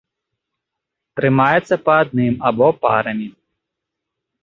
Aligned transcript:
Трымаецца 1.19 1.75
па 1.85 1.93
адным 2.07 2.33
або 2.53 2.67
парамі. 2.87 3.27